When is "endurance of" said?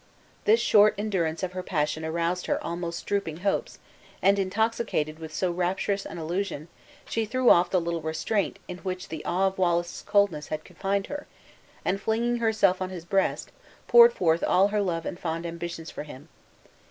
0.97-1.51